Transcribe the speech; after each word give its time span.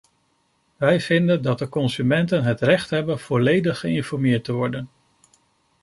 Wij 0.77 1.01
vinden 1.01 1.41
dat 1.41 1.59
de 1.59 1.69
consumenten 1.69 2.43
het 2.43 2.61
recht 2.61 2.89
hebben 2.89 3.19
volledig 3.19 3.79
geïnformeerd 3.79 4.43
te 4.43 4.51
worden. 4.53 4.89